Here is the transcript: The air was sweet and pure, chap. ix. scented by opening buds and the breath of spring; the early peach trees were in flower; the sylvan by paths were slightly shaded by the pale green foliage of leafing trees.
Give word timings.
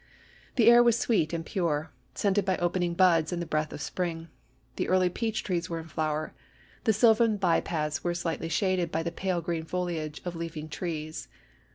The 0.55 0.67
air 0.67 0.81
was 0.81 0.97
sweet 0.97 1.31
and 1.31 1.45
pure, 1.45 1.91
chap. 1.93 2.13
ix. 2.13 2.21
scented 2.21 2.43
by 2.43 2.57
opening 2.57 2.95
buds 2.95 3.31
and 3.31 3.39
the 3.39 3.45
breath 3.45 3.71
of 3.71 3.81
spring; 3.83 4.29
the 4.75 4.89
early 4.89 5.09
peach 5.11 5.43
trees 5.43 5.69
were 5.69 5.77
in 5.77 5.87
flower; 5.89 6.33
the 6.85 6.91
sylvan 6.91 7.37
by 7.37 7.61
paths 7.61 8.03
were 8.03 8.15
slightly 8.15 8.49
shaded 8.49 8.91
by 8.91 9.03
the 9.03 9.11
pale 9.11 9.41
green 9.41 9.63
foliage 9.63 10.19
of 10.25 10.35
leafing 10.35 10.69
trees. 10.69 11.27